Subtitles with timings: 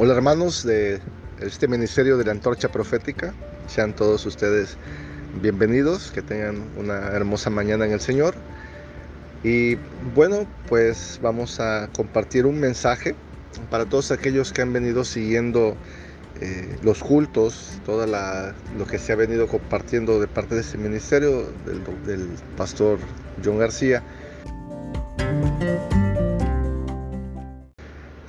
[0.00, 1.00] Hola hermanos de
[1.40, 3.34] este ministerio de la antorcha profética,
[3.66, 4.76] sean todos ustedes
[5.42, 8.36] bienvenidos, que tengan una hermosa mañana en el Señor.
[9.42, 9.74] Y
[10.14, 13.16] bueno, pues vamos a compartir un mensaje
[13.72, 15.76] para todos aquellos que han venido siguiendo
[16.40, 21.50] eh, los cultos, todo lo que se ha venido compartiendo de parte de este ministerio
[21.66, 23.00] del, del pastor
[23.44, 24.04] John García.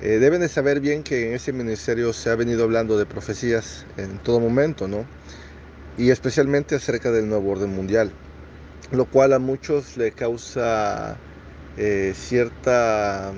[0.02, 3.84] Eh, deben de saber bien que en ese ministerio se ha venido hablando de profecías
[3.98, 5.04] en todo momento, ¿no?
[5.98, 8.10] Y especialmente acerca del nuevo orden mundial,
[8.92, 11.18] lo cual a muchos le causa
[11.76, 13.32] eh, cierta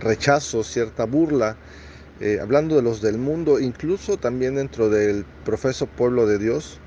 [0.00, 1.56] rechazo, cierta burla,
[2.20, 6.80] eh, hablando de los del mundo, incluso también dentro del profeso pueblo de Dios,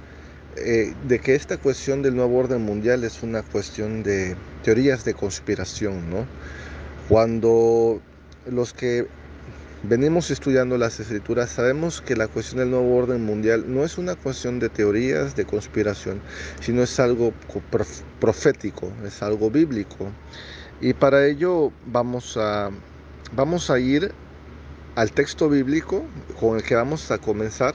[0.55, 6.11] de que esta cuestión del nuevo orden mundial es una cuestión de teorías de conspiración,
[6.11, 6.27] ¿no?
[7.09, 7.99] Cuando
[8.45, 9.07] los que
[9.83, 14.16] venimos estudiando las escrituras sabemos que la cuestión del nuevo orden mundial no es una
[14.16, 16.22] cuestión de teorías, de conspiración,
[16.61, 17.33] sino es algo
[18.19, 20.09] profético, es algo bíblico.
[20.81, 22.71] Y para ello vamos a,
[23.36, 24.11] vamos a ir
[24.95, 26.05] al texto bíblico
[26.39, 27.73] con el que vamos a comenzar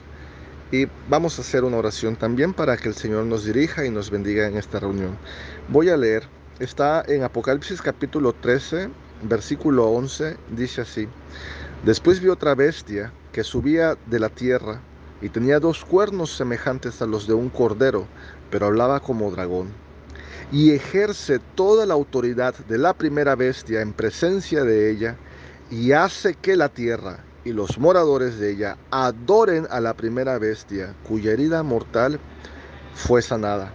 [0.71, 4.09] y vamos a hacer una oración también para que el Señor nos dirija y nos
[4.11, 5.17] bendiga en esta reunión.
[5.67, 6.23] Voy a leer,
[6.59, 8.89] está en Apocalipsis capítulo 13,
[9.23, 11.07] versículo 11 dice así,
[11.83, 14.81] después vi otra bestia que subía de la tierra
[15.21, 18.05] y tenía dos cuernos semejantes a los de un cordero,
[18.49, 19.67] pero hablaba como dragón.
[20.51, 25.17] Y ejerce toda la autoridad de la primera bestia en presencia de ella,
[25.69, 30.95] y hace que la tierra y los moradores de ella adoren a la primera bestia,
[31.07, 32.19] cuya herida mortal
[32.95, 33.71] fue sanada.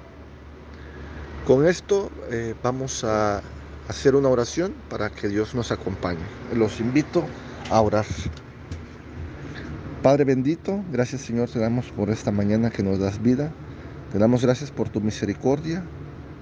[1.46, 3.42] Con esto eh, vamos a
[3.88, 6.24] hacer una oración para que Dios nos acompañe.
[6.54, 7.24] Los invito
[7.70, 8.06] a orar.
[10.02, 13.52] Padre bendito, gracias Señor, te damos por esta mañana que nos das vida.
[14.12, 15.82] Te damos gracias por tu misericordia.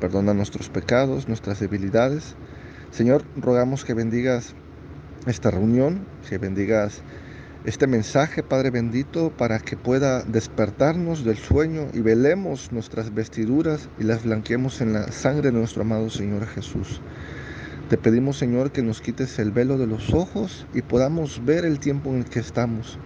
[0.01, 2.35] Perdona nuestros pecados, nuestras debilidades.
[2.91, 4.55] Señor, rogamos que bendigas
[5.27, 7.03] esta reunión, que bendigas
[7.65, 14.03] este mensaje, Padre bendito, para que pueda despertarnos del sueño y velemos nuestras vestiduras y
[14.03, 17.01] las blanqueemos en la sangre de nuestro amado Señor Jesús.
[17.93, 21.79] Te pedimos, Señor, que nos quites el velo de los ojos y podamos ver el
[21.79, 22.97] tiempo en el que estamos,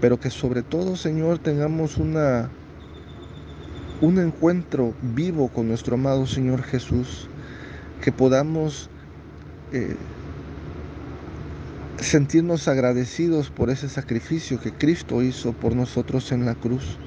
[0.00, 2.48] pero que sobre todo, Señor, tengamos una
[4.00, 7.28] un encuentro vivo con nuestro amado Señor Jesús,
[8.00, 8.88] que podamos
[9.74, 9.94] eh,
[11.98, 16.98] sentirnos agradecidos por ese sacrificio que Cristo hizo por nosotros en la cruz.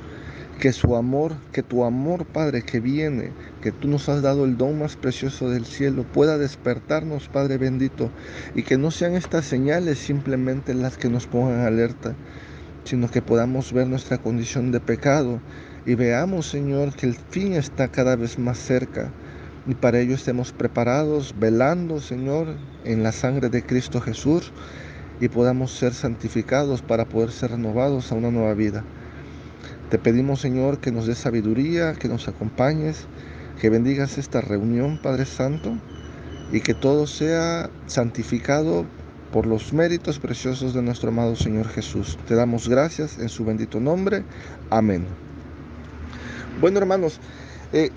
[0.60, 3.32] Que su amor, que tu amor, Padre, que viene,
[3.62, 8.10] que tú nos has dado el don más precioso del cielo, pueda despertarnos, Padre bendito,
[8.56, 12.16] y que no sean estas señales simplemente las que nos pongan alerta,
[12.86, 15.42] sino que podamos ver nuestra condición de pecado
[15.86, 19.12] y veamos, Señor, que el fin está cada vez más cerca.
[19.68, 24.52] Y para ello estemos preparados, velando, Señor, en la sangre de Cristo Jesús
[25.20, 28.84] y podamos ser santificados para poder ser renovados a una nueva vida.
[29.90, 33.06] Te pedimos, Señor, que nos des sabiduría, que nos acompañes,
[33.62, 35.78] que bendigas esta reunión, Padre Santo,
[36.52, 38.86] y que todo sea santificado
[39.32, 42.18] por los méritos preciosos de nuestro amado Señor Jesús.
[42.28, 44.24] Te damos gracias en su bendito nombre.
[44.70, 45.06] Amén.
[46.60, 47.20] Bueno, hermanos,
[47.74, 47.92] eh,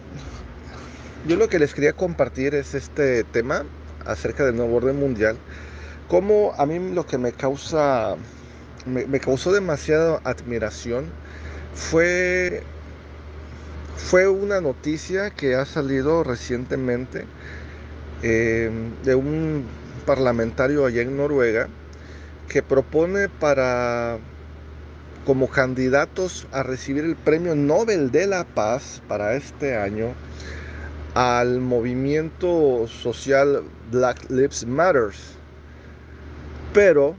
[1.26, 3.64] yo lo que les quería compartir es este tema
[4.06, 5.36] acerca del nuevo orden mundial
[6.10, 8.16] como a mí lo que me causa,
[8.84, 11.04] me, causó demasiada admiración
[11.74, 12.62] fue,
[13.96, 17.24] fue una noticia que ha salido recientemente
[18.22, 19.64] em, de un
[20.06, 21.68] parlamentario allá en Noruega
[22.48, 24.18] que propone para
[25.24, 30.14] como candidatos a recibir el premio Nobel de la Paz para este año
[31.14, 35.40] al movimiento social Black Lives Matters
[36.72, 37.16] pero,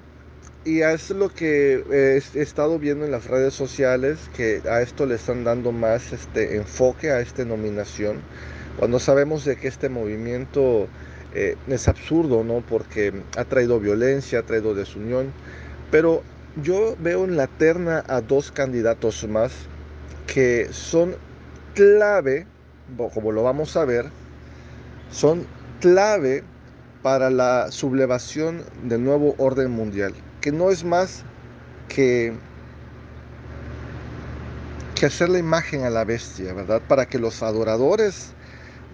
[0.64, 5.16] y es lo que he, estado viendo en las redes sociales, que a esto le
[5.16, 8.22] están dando más este enfoque a esta nominación,
[8.78, 10.88] cuando sabemos de que este movimiento
[11.34, 12.62] eh, es absurdo, ¿no?
[12.62, 15.34] Porque ha traído violencia, ha traído desunión,
[15.90, 16.22] pero
[16.62, 19.52] yo veo en la terna a dos candidatos más
[20.28, 21.16] que son
[21.74, 22.46] clave,
[23.14, 24.06] como lo vamos a ver,
[25.10, 25.48] son
[25.80, 26.44] clave
[27.02, 31.24] para la sublevación del nuevo orden mundial, que no es más
[31.88, 32.34] que,
[34.96, 36.82] que hacer la imagen a la bestia, ¿verdad?
[36.88, 38.34] Para que los adoradores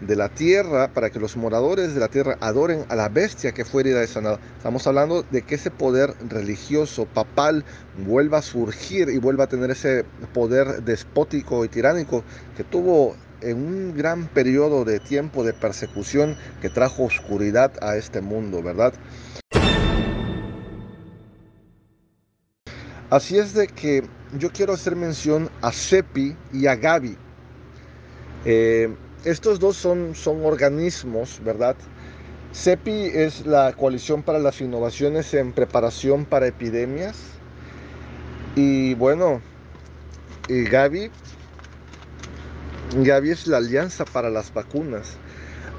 [0.02, 3.66] de la tierra, para que los moradores de la tierra adoren a la bestia que
[3.66, 4.40] fue herida de sanada.
[4.58, 7.66] Estamos hablando de que ese poder religioso, papal,
[8.06, 12.24] vuelva a surgir y vuelva a tener ese poder despótico y tiránico
[12.56, 18.22] que tuvo en un gran periodo de tiempo de persecución que trajo oscuridad a este
[18.22, 18.94] mundo, ¿verdad?
[23.09, 24.04] Así es de que
[24.38, 27.18] yo quiero hacer mención a CEPI y a Gavi.
[28.44, 28.94] Eh,
[29.24, 31.77] estos dos son, son organismos, ¿verdad?
[32.54, 37.18] CEPI es la Coalición para las Innovaciones en Preparación para Epidemias.
[38.56, 39.42] Y bueno,
[40.50, 41.09] y Gavi
[43.30, 45.18] es la Alianza para las Vacunas.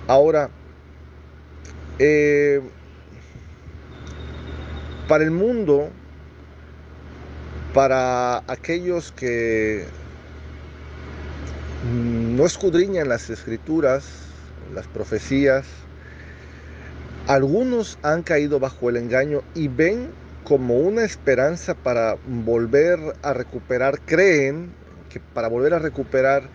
[0.07, 0.51] Ahora,
[1.99, 2.63] eh,
[5.09, 5.91] para el mundo,
[7.75, 9.85] para aquellos que
[11.85, 14.05] no escudriñan las escrituras,
[14.75, 15.67] las profecías.
[17.27, 20.09] Algunos han caído bajo el engaño y ven
[20.45, 24.73] como una esperanza para volver a recuperar, creen
[25.11, 26.49] que para volver a recuperar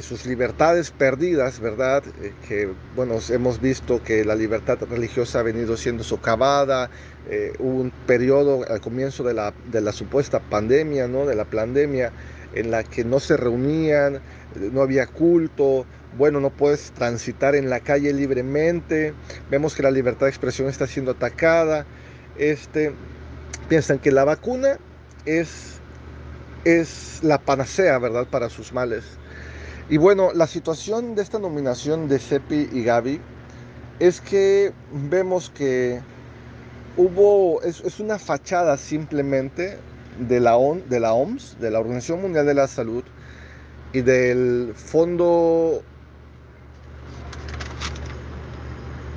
[0.00, 2.02] sus libertades perdidas, ¿verdad?
[2.22, 6.88] Eh, que, bueno, hemos visto que la libertad religiosa ha venido siendo socavada,
[7.28, 11.26] eh, hubo un periodo al comienzo de la, de la supuesta pandemia, ¿no?
[11.26, 12.12] De la pandemia,
[12.54, 14.20] en la que no se reunían,
[14.72, 15.84] no había culto,
[16.16, 19.14] bueno, no puedes transitar en la calle libremente,
[19.50, 21.86] vemos que la libertad de expresión está siendo atacada,
[22.38, 22.92] este,
[23.68, 24.78] piensan que la vacuna
[25.24, 25.80] es,
[26.64, 29.18] es la panacea, ¿verdad?, para sus males.
[29.92, 33.20] Y bueno, la situación de esta nominación de CEPI y Gaby
[33.98, 36.00] es que vemos que
[36.96, 39.76] hubo, es, es una fachada simplemente
[40.18, 40.56] de la,
[40.88, 43.04] de la OMS, de la Organización Mundial de la Salud
[43.92, 45.82] y del Fondo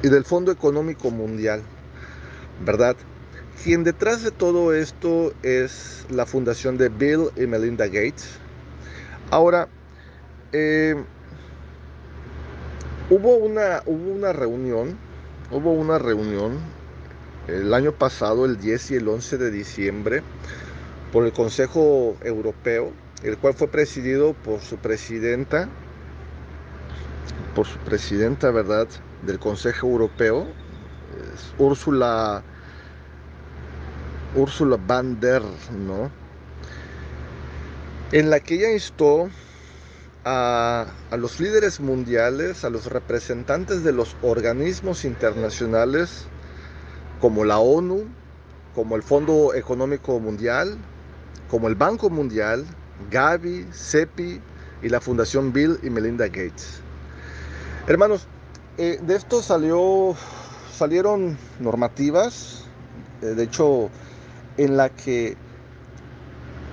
[0.03, 1.61] y del Fondo Económico Mundial,
[2.65, 2.97] ¿verdad?
[3.63, 8.39] Quien detrás de todo esto es la fundación de Bill y Melinda Gates.
[9.31, 9.69] Ahora,
[10.51, 10.95] eh,
[13.09, 14.97] hubo, una, hubo una reunión,
[15.51, 16.59] hubo una reunión
[17.47, 20.23] el año pasado, el 10 y el 11 de diciembre,
[21.11, 22.91] por el Consejo Europeo,
[23.23, 25.69] el cual fue presidido por su presidenta,
[27.55, 28.87] por su presidenta, ¿verdad?,
[29.23, 30.47] del Consejo Europeo,
[31.57, 32.43] Úrsula,
[34.35, 35.41] Úrsula van der,
[35.87, 36.11] ¿no?
[38.11, 39.29] En la que ella instó
[40.25, 46.25] a, los líderes mundiales, a los representantes de los organismos internacionales
[47.21, 48.05] como la ONU,
[48.73, 50.77] como el Fondo Económico Mundial,
[51.49, 52.65] como el Banco Mundial,
[53.11, 54.41] Gavi, CEPI
[54.81, 56.81] y la Fundación Bill y Melinda Gates.
[57.87, 58.27] Hermanos,
[58.77, 60.15] eh, de esto salió,
[60.75, 62.65] salieron normativas,
[63.21, 63.89] eh, de hecho,
[64.57, 65.37] en la que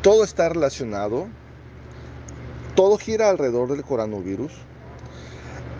[0.01, 1.29] todo está relacionado,
[2.75, 4.53] todo gira alrededor del coronavirus.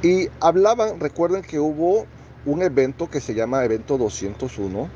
[0.03, 2.07] Y hablaban, recuerden que hubo
[2.45, 4.89] un evento que se llama Evento 201,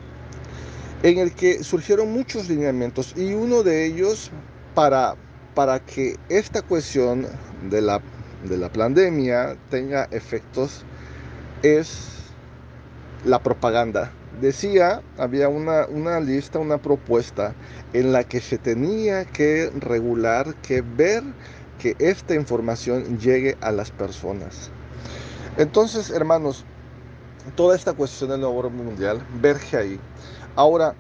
[1.03, 4.31] en el que surgieron muchos lineamientos y uno de ellos
[4.75, 5.15] para,
[5.55, 7.27] para que esta cuestión
[7.71, 8.01] de la,
[8.49, 10.85] de la pandemia tenga efectos
[11.63, 12.17] es
[13.25, 14.13] la propaganda.
[14.41, 17.55] Decía, había una, una lista, una propuesta
[17.93, 21.23] en la que se tenía que regular, que ver
[21.79, 24.71] que esta información llegue a las personas.
[25.57, 26.65] Entonces, hermanos,
[27.55, 30.01] toda esta cuestión del nuevo orden mundial verge ahí.
[30.55, 30.95] Ahora,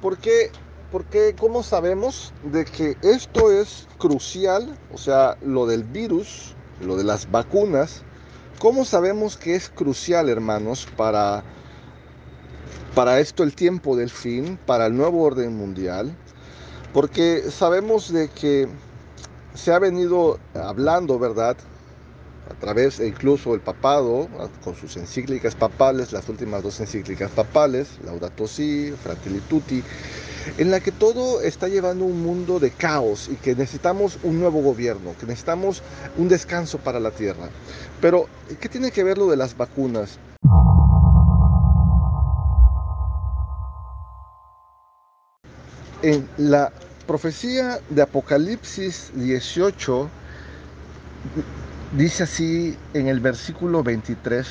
[0.00, 0.50] ¿por qué,
[0.92, 4.76] ¿por qué, cómo sabemos de que esto es crucial?
[4.92, 8.02] O sea, lo del virus, lo de las vacunas,
[8.58, 11.42] ¿cómo sabemos que es crucial, hermanos, para,
[12.94, 16.14] para esto el tiempo del fin, para el nuevo orden mundial?
[16.92, 18.68] Porque sabemos de que
[19.58, 21.56] se ha venido hablando, ¿verdad?
[22.50, 24.28] a través e incluso el papado,
[24.64, 29.82] con sus encíclicas papales, las últimas dos encíclicas papales, Laudato Si, Fratelli Tutti,
[30.56, 34.62] en la que todo está llevando un mundo de caos y que necesitamos un nuevo
[34.62, 35.82] gobierno, que necesitamos
[36.16, 37.50] un descanso para la tierra.
[38.00, 38.26] Pero,
[38.60, 40.18] ¿qué tiene que ver lo de las vacunas?
[46.00, 46.72] En la
[47.08, 50.08] profecía de Apocalipsis 18,
[51.96, 54.46] Dice así en el versículo 23,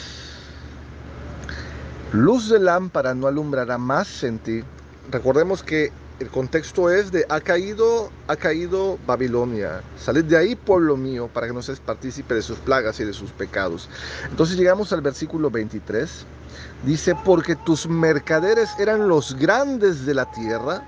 [2.14, 4.64] luz de lámpara no alumbrará más en ti.
[5.12, 9.84] Recordemos que el contexto es de ha caído, ha caído Babilonia.
[10.00, 13.14] Salid de ahí, pueblo mío, para que no seas partícipe de sus plagas y de
[13.14, 13.88] sus pecados.
[14.32, 16.26] Entonces llegamos al versículo 23.
[16.88, 20.82] Dice, porque tus mercaderes eran los grandes de la tierra,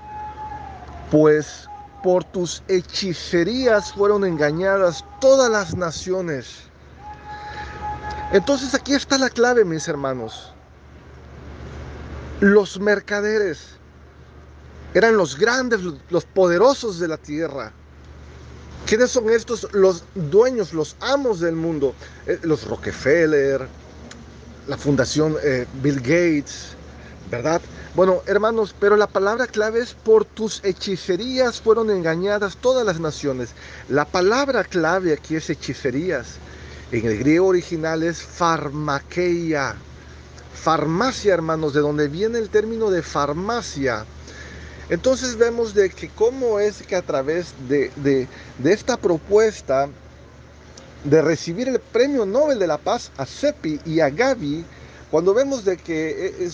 [1.10, 1.68] pues
[2.02, 6.46] por tus hechicerías fueron engañadas todas las naciones.
[8.32, 10.52] Entonces aquí está la clave, mis hermanos.
[12.40, 13.80] Los mercaderes
[14.94, 17.72] eran los grandes, los poderosos de la tierra.
[18.86, 19.68] ¿Quiénes son estos?
[19.72, 21.94] Los dueños, los amos del mundo.
[22.26, 23.68] Eh, los Rockefeller,
[24.66, 26.76] la fundación eh, Bill Gates,
[27.30, 27.60] ¿verdad?
[27.94, 33.50] Bueno, hermanos, pero la palabra clave es por tus hechicerías fueron engañadas todas las naciones.
[33.88, 36.36] La palabra clave aquí es hechicerías.
[36.92, 39.76] En el griego original es farmakeia.
[40.54, 44.04] Farmacia, hermanos, de donde viene el término de farmacia.
[44.88, 48.28] Entonces vemos de que cómo es que a través de, de,
[48.64, 49.88] esta propuesta
[51.04, 54.64] de recibir el premio Nobel de la Paz a CEPI y a Gavi,
[55.10, 56.48] cuando vemos de que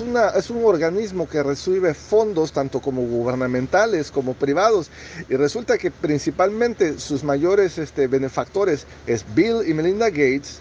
[0.00, 4.90] una, es, un organismo que recibe fondos tanto como gubernamentales como privados
[5.28, 10.60] y resulta que principalmente sus mayores este, benefactores es Bill y Melinda Gates,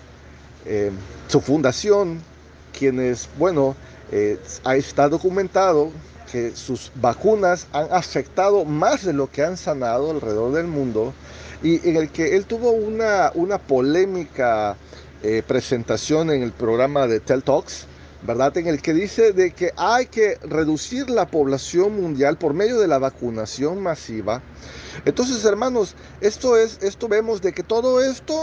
[0.65, 0.91] eh,
[1.29, 2.21] su fundación,
[2.77, 3.75] quienes, bueno,
[4.11, 4.37] eh,
[4.75, 5.91] está documentado
[6.29, 11.13] que sus vacunas han afectado más de lo que han sanado alrededor del mundo
[11.63, 14.75] y en el que él tuvo una, una polémica
[15.24, 17.88] eh, presentación en el programa de Tel Talks,
[18.21, 18.55] ¿verdad?
[18.57, 22.88] En el que dice de que hay que reducir la población mundial por medio de
[22.88, 24.41] la vacunación masiva.
[25.05, 28.39] Entonces, hermanos, esto es, esto vemos de que todo esto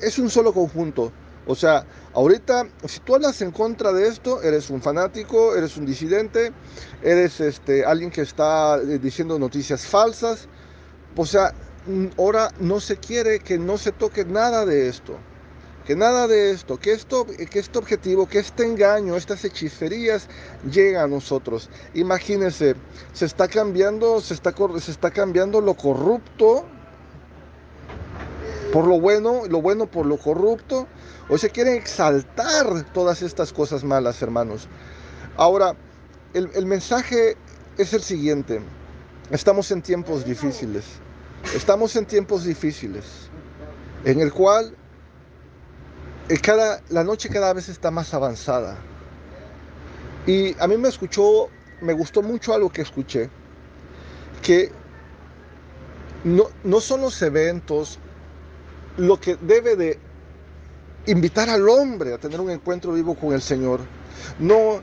[0.00, 1.12] es un solo conjunto.
[1.46, 5.86] O sea, ahorita, si tú hablas en contra de esto, eres un fanático, eres un
[5.86, 6.52] disidente,
[7.02, 10.48] eres este, alguien que está eh, diciendo noticias falsas.
[11.16, 11.54] O sea,
[12.18, 15.18] ahora no se quiere que no se toque nada de esto.
[15.88, 20.28] Que nada de esto, que, esto, que este objetivo, que este engaño, estas hechicerías
[20.70, 21.70] llega a nosotros.
[21.94, 22.74] Imagínense,
[23.14, 26.66] se está cambiando, se está, cambiando lo corrupto
[28.70, 30.86] por lo bueno, lo bueno por lo corrupto,
[31.30, 34.68] o se quieren exaltar todas estas cosas malas, hermanos.
[35.38, 35.74] Ahora,
[36.34, 37.38] el, el mensaje
[37.78, 38.60] es el siguiente,
[39.30, 40.84] estamos en tiempos difíciles,
[41.56, 43.30] estamos en tiempos difíciles,
[44.04, 44.76] en el cual
[46.36, 48.76] cada, la noche cada vez está más avanzada.
[50.26, 51.48] Y a mí me escuchó,
[51.80, 53.30] me gustó mucho algo que escuché,
[54.42, 54.70] que
[56.24, 57.98] no, no son los eventos,
[58.98, 59.98] lo que debe de
[61.06, 63.80] invitar al hombre a tener un encuentro vivo con el Señor.
[64.38, 64.82] No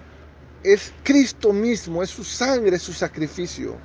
[0.63, 3.75] es Cristo mismo, es su sangre, es su sacrificio.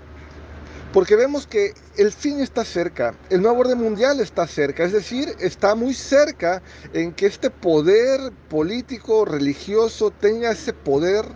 [0.93, 5.37] Porque vemos que el fin está cerca, el nuevo orden mundial está cerca, es decir,
[5.39, 11.27] está muy cerca en que este poder político, religioso, tenga ese poder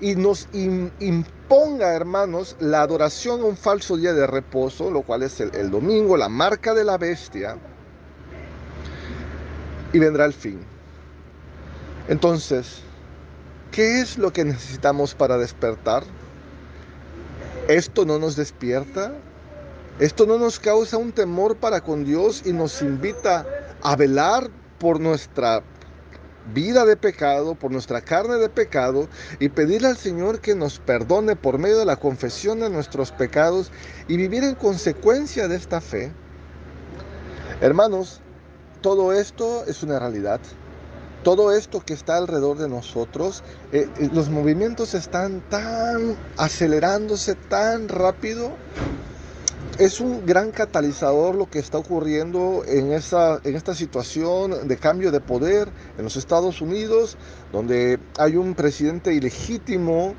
[0.00, 5.40] y nos imponga, hermanos, la adoración a un falso día de reposo, lo cual es
[5.40, 7.56] el domingo, la marca de la bestia
[9.92, 10.60] y vendrá el fin.
[12.08, 12.82] Entonces,
[13.72, 16.04] ¿qué es lo que necesitamos para despertar?
[17.68, 19.12] ¿Esto no nos despierta?
[19.98, 23.44] ¿Esto no nos causa un temor para con Dios y nos invita
[23.82, 25.64] a velar por nuestra
[26.54, 29.08] vida de pecado, por nuestra carne de pecado
[29.40, 33.72] y pedirle al Señor que nos perdone por medio de la confesión de nuestros pecados
[34.06, 36.12] y vivir en consecuencia de esta fe?
[37.60, 38.20] Hermanos,
[38.80, 40.40] todo esto es una realidad.
[41.26, 43.42] Todo esto que está alrededor de nosotros,
[43.72, 48.52] eh, eh, los movimientos están tan acelerándose tan rápido.
[49.80, 55.18] Es un gran catalizador lo que está ocurriendo en, en esta situación de cambio de
[55.18, 55.68] poder
[55.98, 57.16] en los Estados Unidos,
[57.50, 60.14] donde hay un presidente ilegítimo,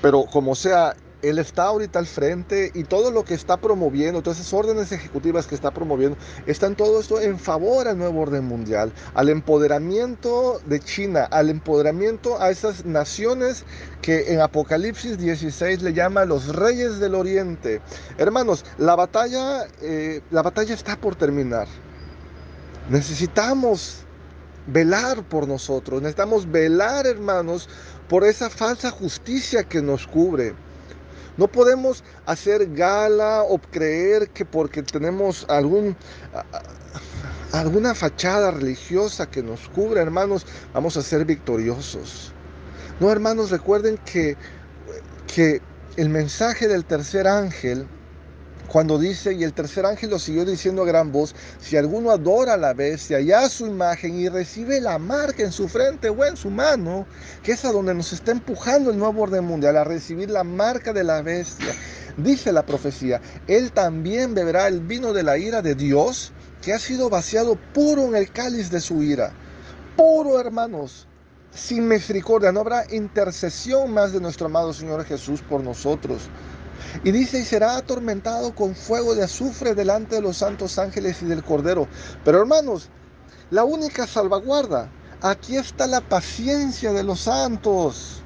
[0.00, 4.38] pero como sea, él está ahorita al frente y todo lo que está promoviendo, todas
[4.38, 8.92] esas órdenes ejecutivas que está promoviendo, están todo esto en favor al nuevo orden mundial,
[9.14, 13.64] al empoderamiento de China, al empoderamiento a esas naciones
[14.00, 17.80] que en Apocalipsis 16 le llama los reyes del oriente.
[18.16, 21.66] Hermanos, la batalla, eh, la batalla está por terminar.
[22.88, 24.04] Necesitamos
[24.66, 27.68] velar por nosotros, necesitamos velar, hermanos,
[28.08, 30.54] por esa falsa justicia que nos cubre
[31.38, 35.96] no podemos hacer gala o creer que porque tenemos algún,
[37.52, 42.32] alguna fachada religiosa que nos cubra, hermanos, vamos a ser victoriosos.
[43.00, 44.36] No, hermanos, recuerden que,
[45.32, 45.62] que
[45.96, 47.86] el mensaje del tercer ángel
[48.68, 52.54] cuando dice, y el tercer ángel lo siguió diciendo a gran voz, si alguno adora
[52.54, 56.24] a la bestia y a su imagen y recibe la marca en su frente o
[56.24, 57.06] en su mano,
[57.42, 60.92] que es a donde nos está empujando el nuevo orden mundial, a recibir la marca
[60.92, 61.74] de la bestia,
[62.18, 66.78] dice la profecía, él también beberá el vino de la ira de Dios, que ha
[66.78, 69.32] sido vaciado puro en el cáliz de su ira.
[69.96, 71.06] Puro, hermanos,
[71.50, 76.28] sin misericordia, no habrá intercesión más de nuestro amado Señor Jesús por nosotros.
[77.04, 81.26] Y dice, y será atormentado con fuego de azufre delante de los santos ángeles y
[81.26, 81.88] del Cordero.
[82.24, 82.88] Pero hermanos,
[83.50, 84.90] la única salvaguarda,
[85.22, 88.22] aquí está la paciencia de los santos.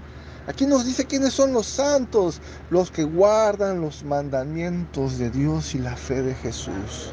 [0.48, 2.40] Aquí nos dice quiénes son los santos,
[2.70, 7.12] los que guardan los mandamientos de Dios y la fe de Jesús.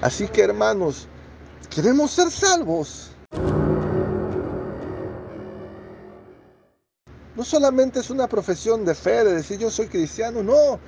[0.00, 1.08] Así que hermanos,
[1.68, 3.10] queremos ser salvos.
[7.38, 10.80] No solamente es una profesión de fe, de decir yo soy cristiano, no.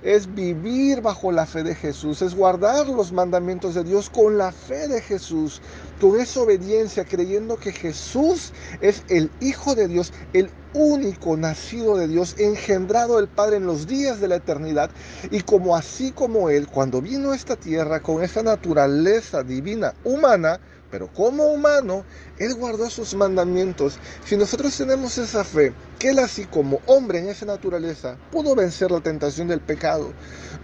[0.00, 4.50] Es vivir bajo la fe de Jesús, es guardar los mandamientos de Dios con la
[4.50, 5.60] fe de Jesús,
[6.00, 12.08] con esa obediencia, creyendo que Jesús es el Hijo de Dios, el único nacido de
[12.08, 14.90] Dios, engendrado del Padre en los días de la eternidad,
[15.30, 20.60] y como así como Él, cuando vino a esta tierra con esa naturaleza divina humana,
[20.90, 22.04] pero como humano,
[22.38, 23.98] Él guardó sus mandamientos.
[24.24, 28.90] Si nosotros tenemos esa fe, que Él así como hombre en esa naturaleza pudo vencer
[28.90, 30.12] la tentación del pecado,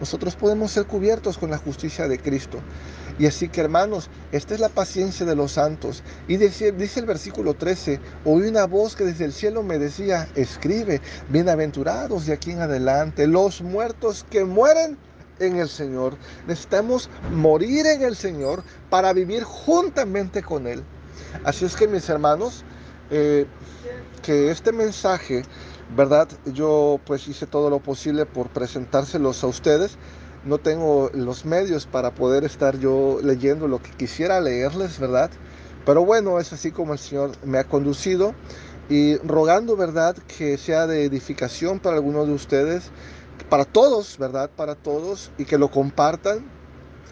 [0.00, 2.58] nosotros podemos ser cubiertos con la justicia de Cristo.
[3.18, 6.02] Y así que hermanos, esta es la paciencia de los santos.
[6.28, 10.28] Y dice, dice el versículo 13, oí una voz que desde el cielo me decía,
[10.34, 14.98] escribe, bienaventurados de aquí en adelante, los muertos que mueren
[15.38, 16.16] en el Señor.
[16.46, 20.82] Necesitamos morir en el Señor para vivir juntamente con Él.
[21.44, 22.64] Así es que mis hermanos,
[23.10, 23.46] eh,
[24.22, 25.44] que este mensaje,
[25.96, 26.28] ¿verdad?
[26.46, 29.96] Yo pues hice todo lo posible por presentárselos a ustedes.
[30.44, 35.30] No tengo los medios para poder estar yo leyendo lo que quisiera leerles, ¿verdad?
[35.84, 38.34] Pero bueno, es así como el Señor me ha conducido
[38.88, 42.90] y rogando, ¿verdad?, que sea de edificación para algunos de ustedes
[43.48, 44.50] para todos, ¿verdad?
[44.54, 46.44] Para todos y que lo compartan.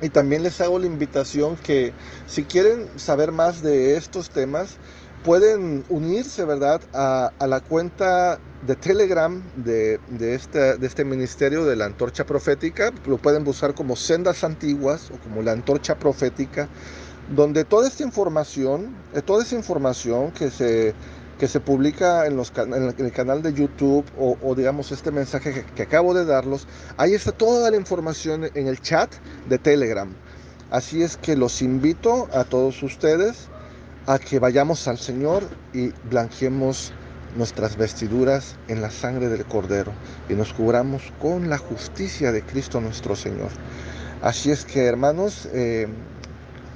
[0.03, 1.93] Y también les hago la invitación que
[2.27, 4.77] si quieren saber más de estos temas,
[5.25, 6.83] pueden unirse, ¿verdad?
[6.93, 12.93] A, la cuenta de Telegram de, de, este, de este ministerio de la antorcha profética.
[13.07, 16.69] Lo pueden buscar como Sendas Antiguas o como la antorcha profética,
[17.35, 20.95] donde toda esta información, eh, toda esa información que se
[21.39, 25.83] que se publica en, los, en el canal de YouTube o, digamos este mensaje que,
[25.83, 26.67] acabo de darlos,
[26.97, 29.11] ahí está toda la información en el chat
[29.49, 30.13] de Telegram.
[30.71, 33.49] Así es que los invito a todos ustedes
[34.07, 35.43] a que vayamos al Señor
[35.73, 36.93] y blanqueemos
[37.37, 39.93] nuestras vestiduras en la sangre del Cordero
[40.29, 43.51] y nos cubramos con la justicia de Cristo nuestro Señor.
[44.23, 45.89] Así es que hermanos, eh,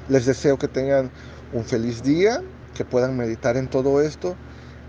[0.09, 1.11] les deseo que tengan
[1.53, 2.43] un feliz día,
[2.75, 4.37] que puedan meditar en todo esto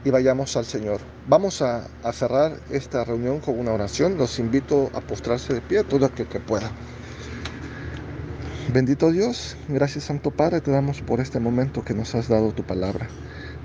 [0.03, 0.99] y vayamos al Señor.
[1.27, 4.17] Vamos a, cerrar esta reunión con una oración.
[4.17, 6.71] Los invito a postrarse de pie todo aquel que pueda.
[8.71, 12.63] Bendito Dios, gracias Santo Padre, te damos por este momento que nos has dado tu
[12.63, 13.07] palabra.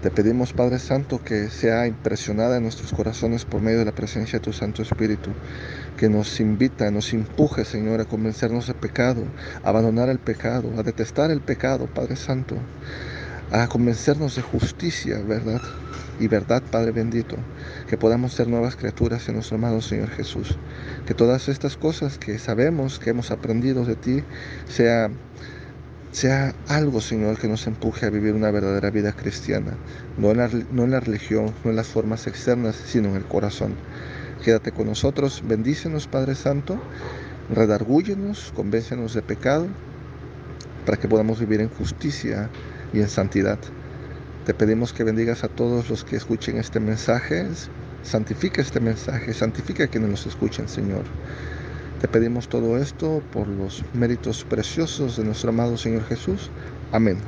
[0.05, 4.39] Te pedimos, Padre Santo, que sea impresionada en nuestros corazones por medio de la presencia
[4.39, 5.31] de tu Santo Espíritu,
[5.97, 9.25] que nos invita, nos empuje, Señor, a convencernos de pecado,
[9.63, 12.57] a abandonar el pecado, a detestar el pecado, Padre Santo,
[13.63, 15.63] a convencernos de justicia, ¿verdad?
[16.21, 17.37] y verdad, Padre bendito,
[17.89, 20.57] que podamos ser nuevas criaturas en nuestro amado Señor Jesús.
[21.07, 24.23] Que todas estas cosas que sabemos, que hemos aprendido de ti,
[24.69, 25.11] sea,
[26.13, 29.75] sea algo, Señor, que nos empuje a vivir una verdadera vida cristiana,
[30.17, 33.25] no en, la, no en la religión, no en las formas externas, sino en el
[33.25, 33.75] corazón.
[34.45, 36.81] Quédate con nosotros, bendícenos, Padre Santo,
[37.51, 39.67] redargúyenos, convéncenos de pecado,
[40.87, 42.51] para que podamos vivir en justicia
[42.95, 43.59] y en santidad.
[44.47, 47.47] Te pedimos que bendigas a todos los que escuchen este mensaje.
[48.03, 51.05] Santifica este mensaje, santifica a quienes los escuchen, Señor.
[52.01, 56.51] Te pedimos todo esto por los méritos preciosos de nuestro amado Señor Jesús.
[56.93, 57.19] Amén.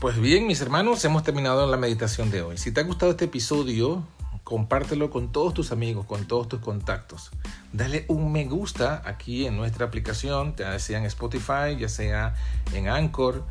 [0.00, 2.58] Pues bien, mis hermanos, hemos terminado la meditación de hoy.
[2.58, 4.04] Si te ha gustado este episodio,
[4.46, 7.32] compártelo con todos tus amigos, con todos tus contactos.
[7.72, 12.36] Dale un me gusta aquí en nuestra aplicación, ya sea en Spotify, ya sea
[12.72, 13.42] en Anchor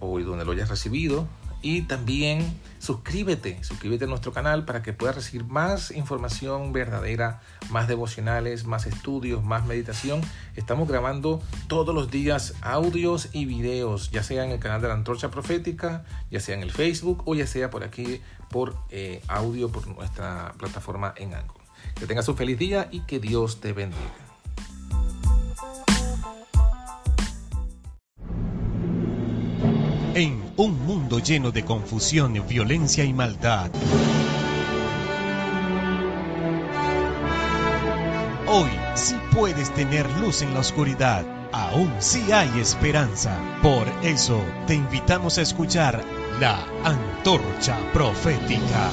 [0.00, 1.26] o donde lo hayas recibido.
[1.60, 7.40] Y también suscríbete, suscríbete a nuestro canal para que puedas recibir más información verdadera,
[7.70, 10.20] más devocionales, más estudios, más meditación.
[10.54, 14.94] Estamos grabando todos los días audios y videos, ya sea en el canal de la
[14.94, 19.70] Antorcha Profética, ya sea en el Facebook o ya sea por aquí por eh, audio
[19.70, 21.60] por nuestra plataforma en Anchor.
[21.98, 24.27] Que tengas un feliz día y que Dios te bendiga.
[30.18, 33.70] En un mundo lleno de confusión, violencia y maldad.
[38.48, 41.24] Hoy sí puedes tener luz en la oscuridad.
[41.52, 43.38] Aún sí hay esperanza.
[43.62, 46.02] Por eso te invitamos a escuchar
[46.40, 48.90] la antorcha profética,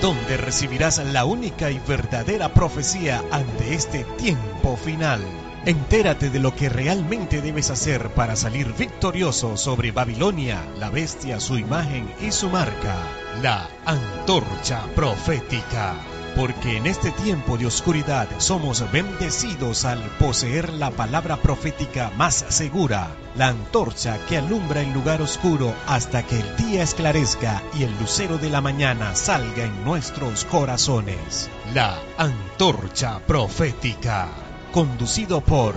[0.00, 5.20] donde recibirás la única y verdadera profecía ante este tiempo final.
[5.64, 11.56] Entérate de lo que realmente debes hacer para salir victorioso sobre Babilonia, la bestia, su
[11.56, 12.96] imagen y su marca.
[13.42, 15.94] La antorcha profética.
[16.34, 23.14] Porque en este tiempo de oscuridad somos bendecidos al poseer la palabra profética más segura,
[23.36, 28.36] la antorcha que alumbra el lugar oscuro hasta que el día esclarezca y el lucero
[28.36, 31.48] de la mañana salga en nuestros corazones.
[31.72, 34.41] La antorcha profética
[34.72, 35.74] conducido por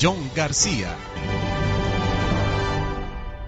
[0.00, 0.96] John García.